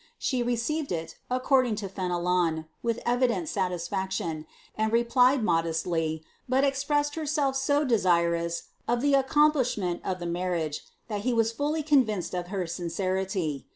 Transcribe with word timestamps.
She 0.17 0.43
reeeived 0.43 0.91
it, 0.91 1.19
according 1.29 1.75
to 1.75 1.87
Fenelon, 1.87 2.65
with 2.81 3.03
evident 3.05 3.49
satisfaction, 3.49 4.47
and 4.75 4.91
replied 4.91 5.45
Dodestly, 5.45 6.23
but 6.49 6.63
expressed 6.63 7.13
herself 7.13 7.55
so 7.55 7.85
desirous 7.85 8.63
of 8.87 9.01
the 9.01 9.13
accomplishment 9.13 10.01
of 10.03 10.17
the 10.17 10.25
marriage, 10.25 10.85
that 11.07 11.21
he 11.21 11.35
was 11.35 11.51
fully 11.51 11.83
convinced 11.83 12.33
of 12.33 12.47
her 12.47 12.65
sincerity. 12.65 13.67